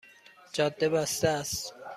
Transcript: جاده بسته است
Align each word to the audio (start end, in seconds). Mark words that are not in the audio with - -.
جاده 0.53 0.89
بسته 0.89 1.27
است 1.29 1.73